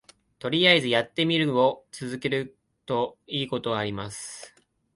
[0.39, 2.57] とりあえずやってみるを続ける
[2.87, 4.55] といいことあります